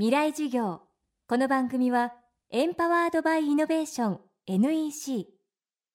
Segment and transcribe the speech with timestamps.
[0.00, 0.80] 未来授業。
[1.28, 2.14] この番組は
[2.50, 5.26] エンパワードバイイノベーション NEC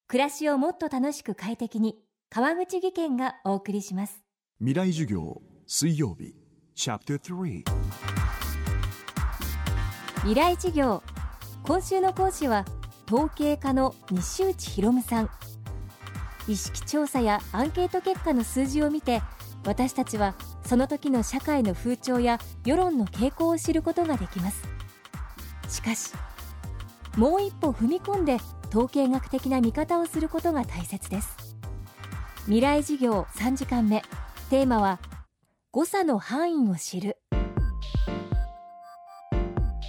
[0.07, 1.95] 暮らしをもっと楽しく快適に
[2.29, 4.23] 川口義賢がお送りします。
[4.59, 6.35] 未来授業水曜日
[6.75, 7.63] チャプター3
[10.17, 11.01] 未来授業。
[11.63, 12.63] 今週の講師は
[13.11, 15.31] 統計家の西内博夢さん。
[16.47, 19.23] 意識調査やアンケート結果の数字を見て
[19.65, 20.35] 私たちは
[20.65, 24.63] その時の社会の風潮や世論の傾向を知ることができます。
[25.69, 26.13] しかし
[27.17, 28.37] もう一歩踏み込んで
[28.69, 31.55] 統計学的な見方をすることが大切です。
[32.45, 34.03] 未来事業3時間目。
[34.49, 34.99] テーマは
[35.71, 37.17] 誤差の範囲を知る。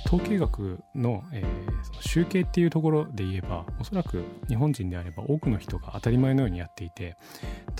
[0.06, 7.16] 統計学の,、えー、その集計っていうところで言えばおそらく日本人であれば多くの人が当たり前のようにやっていて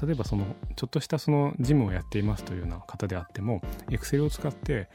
[0.02, 0.44] 例えばその
[0.76, 4.88] ちょっとしたその事務をやっていますというような方であってもエクセルを使って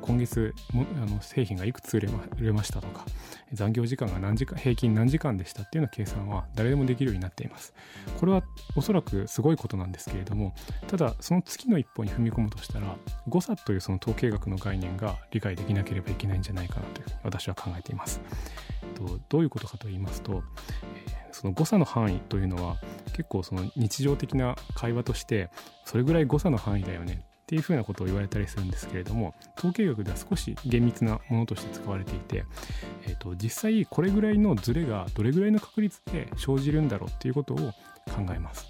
[0.00, 3.04] 今月もあの製品がいくつ売れま売れましたとか
[3.52, 7.74] 残業時間が何時間平均何時間でしたっていうような計算は誰でもできるようになっています。
[8.18, 8.42] これは
[8.76, 10.54] おそらくすごいことなんですけれども
[10.86, 12.96] ただその次の一歩に踏み込むとしたら
[13.28, 18.20] 誤差というその統計学の概念が理解できなければいけないんじゃないかなというふうに私は考えています。
[19.28, 20.42] どういうことかと言いますと、
[21.06, 22.76] え、その誤差の範囲というのは
[23.14, 25.50] 結構その日常的な会話として
[25.84, 32.44] それぐらい誤差の範囲だよねっていうふうなことを言われたりするんですけれども統計学では少し厳密なものとして使われていて、
[33.06, 37.72] えーと、実際これぐらいのズレがどれぐらいの確率で生じるんだろうっていうことを考
[38.32, 38.68] えます。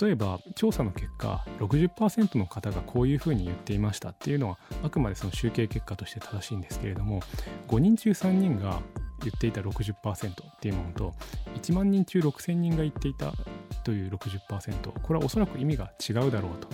[0.00, 7.20] 例えば調査の結果60%の方がこういうふうに言っていましたっていうのはあくまでその集計結果として正しいんですけれども
[7.68, 8.80] 5人中3人が
[9.20, 11.14] 言っていた60%っていうものと
[11.54, 13.32] 1万人中6,000人が言っていた
[13.84, 16.68] という60%これはおそらく意味が違うだろうと。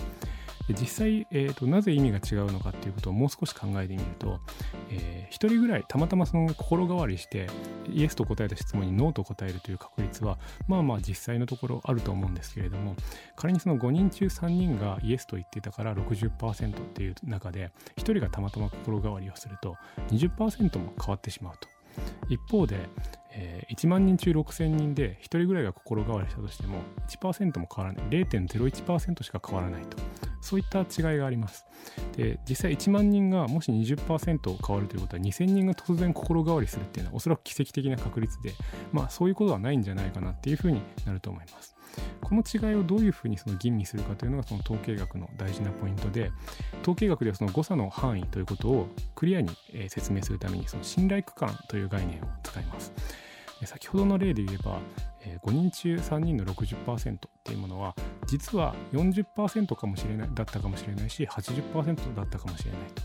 [0.73, 4.39] 実際、えーと、なぜ意味が違うのかっていうことをもう少し考えてみると、
[4.89, 7.47] えー、1人ぐらいたまたまその心変わりして
[7.89, 12.95] イエスと答えた質問にノーと答えるという確率はまあまあ実際のところあると思うんですけれども
[13.35, 19.75] 仮にその5人中3人がイエスと言っていたから60%っていう中で1人がたまたま心変わりをすると
[20.09, 21.67] 20%も変わってしまうと。
[22.29, 22.87] 一方で、
[23.33, 28.09] えー、1万人中6000人で1人ぐらいが心変わりしたとしても1%も変わらない。
[28.09, 29.97] 0.01%しか変わらないと。
[30.41, 31.65] そういった違いがあります。
[32.15, 38.53] で実際1万人がもし20%変わるということは2000人が突然心変わりするっていうのはおそらく奇跡的な確率で
[38.91, 41.75] まあそういうことはないんじゃないかなっていうふうになると思います。
[42.21, 46.31] この違いをどういうふうにその吟味するかというのがその統計学の大事なポイントで
[46.81, 49.49] 統計学ではその誤差の範囲ということをクリアに
[49.89, 52.93] 説明するためにその信頼区間という概念を使います。
[53.65, 54.79] 先ほどの例で言えば
[55.43, 63.03] 5人中3人の60%っていうものは実は40%かもしれないだったかもしれないし80%だったかもしれないと。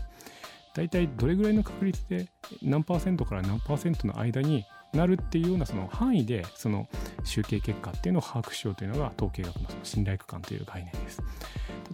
[0.73, 2.27] 大体どれぐらいの確率で
[2.61, 6.87] 何パーセントから何パーセントの間になるっていうようなその範囲でその
[7.23, 11.21] 集計結果っていうのを把握しようというのが統計学のその信頼区間という概念です。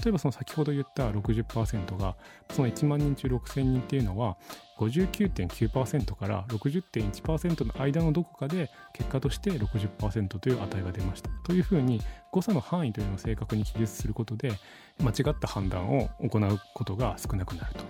[0.04, 2.16] 例えばその先ほど言った60%が
[2.52, 4.38] その1万人中6000人っていうのは
[4.80, 14.52] 59.9%から60.1%の間のどこかで結果として60%という値が出ましたというふうに誤差の範囲というのを正確に記述することで
[15.02, 17.84] 間違った判断を行うことが少なくなると。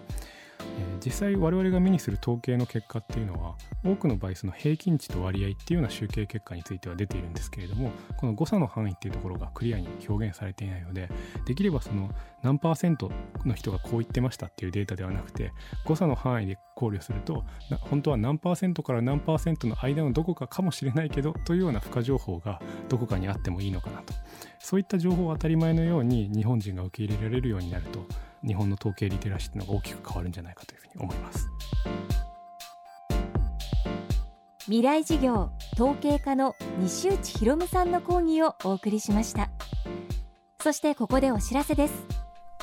[0.79, 11.09] え、実際我々が目にする統計の結果っていうのは多くの場合その平均値と割合っていうような集計結果については出ているんですけれどもこの誤差の範囲っていうところがクリアに表現されていないので
[11.45, 12.09] できればその
[12.41, 13.11] 何パーセント
[13.45, 15.51] の人がこう言ってましたっていうデータではなくて
[15.85, 17.44] 誤差の範囲で考慮すると
[17.81, 24.13] 本当は何パーセントから何パーセントの間のどこかかもしれないけどというような付加情報がどこかにあってもいいのかなと。
[24.59, 28.05] そういった情報を当たり前のように日本人が受け入れられるようになると
[28.45, 31.47] 日本の統計リテラシーというのが大きく変わるんじゃないかというふうに思います。
[34.65, 39.49] 未来事業統計家の西内博夢さんの講義をお送りしました。
[40.61, 41.93] そしてここでお知らせです。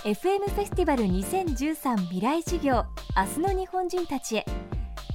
[0.04, 4.46] FM フェスティバル2013未来事業明日の日本人たちへ。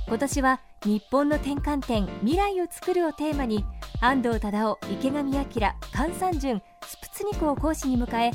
[0.07, 3.65] 今年は日本の転換点未来を作るをテーマに
[4.01, 8.31] 安藤忠雄池上彰菅三淳スプツニクを講師に迎え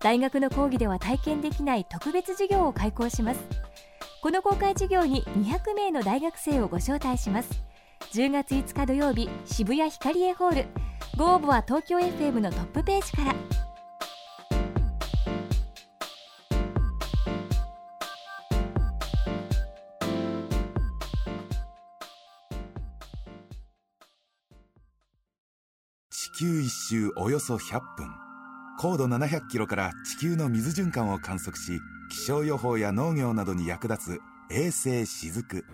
[0.00, 3.40] 大学の講義では体験できない特別授業を開講します。
[4.22, 7.62] この公開授業に200名の大学生をご招待します。
[8.12, 10.66] 10月5日土曜日渋谷ヒカリエホール。
[11.16, 13.63] ご応募は東京 FM のトップページから。
[26.36, 28.10] 球一周およそ100分。
[28.76, 34.20] 高度700キロから地球の水循環を観測し気象予報や農業などに役立つ
[34.50, 35.64] 衛星しずく。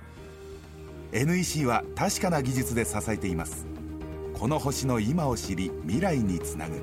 [1.13, 3.67] NEC は確かな技術で支えています。
[4.35, 6.83] この星の今を知り未来につなぐ。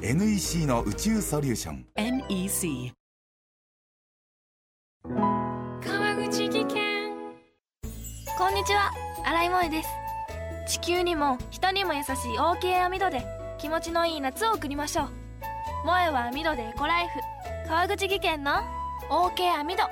[0.00, 1.86] NEC の宇宙ソリューション。
[1.96, 2.92] NEC
[5.04, 7.10] 川口技研。
[8.38, 8.90] こんにちは。
[9.26, 9.99] 新井萌です
[10.70, 13.26] 地球にも人にも優しい OK 網戸で
[13.58, 15.08] 気持ちのいい夏を送りましょう。
[15.82, 17.18] 萌えは網戸でエコライフ。
[17.66, 18.52] 川口技研の
[19.10, 19.82] OK 網戸。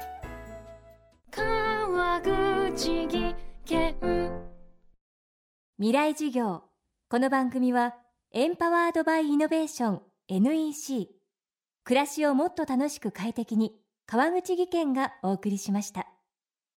[1.32, 3.34] 川口技
[3.64, 3.96] 研。
[5.78, 6.62] 未来授業。
[7.10, 7.96] この番組は
[8.32, 11.08] エンパワードバイイノベーション NEC
[11.82, 13.74] 暮らしをもっと楽しく快適に
[14.06, 16.06] 川口義賢がお送りしました。